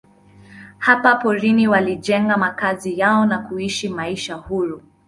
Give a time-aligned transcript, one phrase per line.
[0.77, 4.83] Hapa porini walijenga makazi yao na kuishi maisha huru.